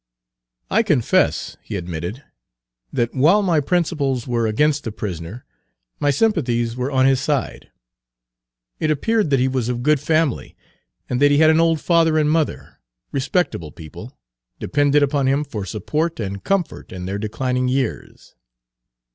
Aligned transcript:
"I 0.71 0.81
confess," 0.81 1.57
he 1.61 1.75
admitted, 1.75 2.23
"that 2.91 3.13
while 3.13 3.43
my 3.43 3.59
principles 3.59 4.27
were 4.27 4.47
against 4.47 4.83
the 4.83 4.91
prisoner, 4.91 5.45
my 5.99 6.09
sympathies 6.09 6.75
were 6.75 6.89
on 6.91 7.05
his 7.05 7.19
side. 7.21 7.69
It 8.79 8.89
appeared 8.89 9.29
that 9.29 9.39
he 9.39 9.47
was 9.47 9.69
of 9.69 9.83
good 9.83 9.99
family, 9.99 10.55
and 11.07 11.21
that 11.21 11.29
he 11.29 11.37
had 11.37 11.51
an 11.51 11.59
old 11.59 11.79
father 11.79 12.17
and 12.17 12.31
mother, 12.31 12.79
respectable 13.11 13.71
people, 13.71 14.17
dependent 14.59 14.95
Page 15.07 15.13
171 15.13 15.13
upon 15.13 15.27
him 15.27 15.43
for 15.47 15.65
support 15.67 16.19
and 16.19 16.43
comfort 16.43 16.91
in 16.91 17.05
their 17.05 17.19
declining 17.19 17.67
years. 17.67 18.33